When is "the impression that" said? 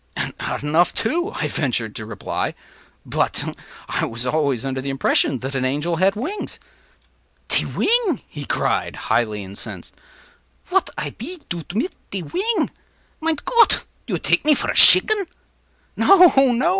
4.81-5.53